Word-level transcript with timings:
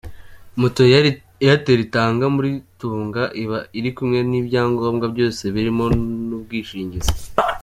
Moto 0.59 0.81
Airtel 1.41 1.79
itanga 1.87 2.25
muri 2.35 2.51
Tunga 2.79 3.23
iba 3.43 3.59
iri 3.77 3.89
kumwe 3.97 4.19
n'ibyangombwa 4.29 5.05
byose 5.13 5.43
birimo 5.55 5.85
n'ubwishingizi. 6.27 7.11